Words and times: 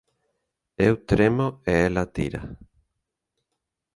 Eu 0.87 0.93
tremo 1.09 1.47
e 1.63 1.73
ela 1.87 2.03
tira. 2.15 2.41